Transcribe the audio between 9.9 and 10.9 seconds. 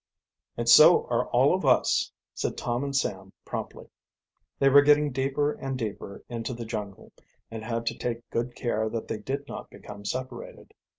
separated.